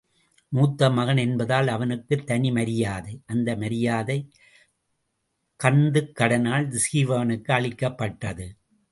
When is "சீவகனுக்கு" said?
6.93-7.51